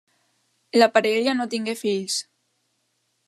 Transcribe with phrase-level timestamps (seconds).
[0.81, 2.15] La parella no tingué fills.